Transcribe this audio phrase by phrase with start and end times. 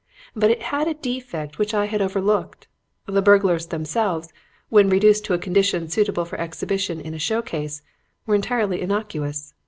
[0.35, 2.67] But it had a defect which I had overlooked.
[3.05, 4.33] The burglars themselves,
[4.69, 7.83] when reduced to a condition suitable for exhibition in a show case,
[8.25, 9.53] were entirely innocuous.